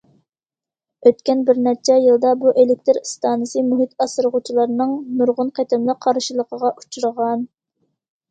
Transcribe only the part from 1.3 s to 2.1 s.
بىر نەچچە